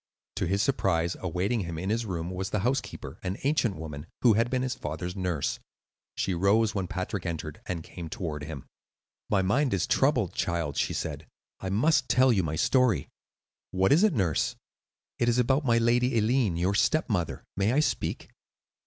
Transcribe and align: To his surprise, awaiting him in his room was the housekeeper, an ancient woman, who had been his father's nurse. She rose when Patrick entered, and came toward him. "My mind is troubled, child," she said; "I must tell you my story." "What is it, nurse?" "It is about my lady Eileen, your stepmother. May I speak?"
To 0.37 0.47
his 0.47 0.63
surprise, 0.63 1.15
awaiting 1.19 1.59
him 1.59 1.77
in 1.77 1.91
his 1.91 2.07
room 2.07 2.31
was 2.31 2.49
the 2.49 2.61
housekeeper, 2.61 3.19
an 3.21 3.37
ancient 3.43 3.75
woman, 3.75 4.07
who 4.23 4.33
had 4.33 4.49
been 4.49 4.63
his 4.63 4.73
father's 4.73 5.15
nurse. 5.15 5.59
She 6.15 6.33
rose 6.33 6.73
when 6.73 6.87
Patrick 6.87 7.23
entered, 7.23 7.61
and 7.67 7.83
came 7.83 8.09
toward 8.09 8.43
him. 8.45 8.65
"My 9.29 9.43
mind 9.43 9.75
is 9.75 9.85
troubled, 9.85 10.33
child," 10.33 10.75
she 10.75 10.95
said; 10.95 11.27
"I 11.59 11.69
must 11.69 12.09
tell 12.09 12.33
you 12.33 12.41
my 12.41 12.55
story." 12.55 13.09
"What 13.69 13.91
is 13.91 14.03
it, 14.03 14.15
nurse?" 14.15 14.55
"It 15.19 15.29
is 15.29 15.37
about 15.37 15.65
my 15.65 15.77
lady 15.77 16.17
Eileen, 16.17 16.57
your 16.57 16.73
stepmother. 16.73 17.43
May 17.55 17.71
I 17.71 17.79
speak?" 17.79 18.31